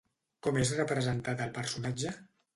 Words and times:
Com 0.47 0.57
és 0.61 0.71
representat 0.79 1.45
el 1.47 1.53
personatge? 1.61 2.17